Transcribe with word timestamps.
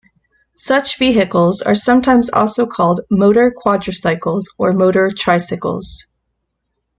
Such 0.57 0.97
vehicles 0.97 1.61
are 1.61 1.75
sometimes 1.75 2.31
also 2.31 2.65
called 2.65 3.01
"motor 3.11 3.51
quadricycles" 3.55 4.45
or 4.57 4.73
"motor 4.73 5.11
tricycles". 5.15 6.07